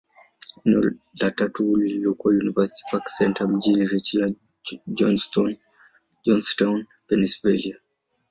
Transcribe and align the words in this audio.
Eneo 0.65 0.91
la 1.19 1.31
tatu 1.31 1.75
lililokuwa 1.77 2.33
University 2.33 2.83
Park 2.91 3.07
Centre, 3.17 3.47
mjini 3.47 3.87
Richland, 3.87 4.35
Johnstown, 6.23 6.85
Pennyslvania. 7.07 7.77